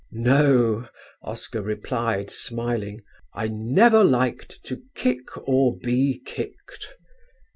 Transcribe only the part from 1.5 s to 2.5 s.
replied